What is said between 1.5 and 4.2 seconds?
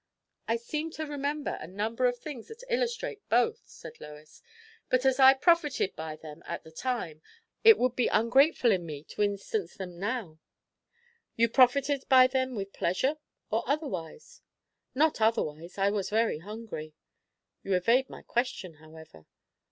a number of things that illustrate both," said